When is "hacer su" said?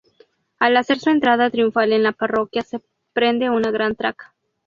0.77-1.11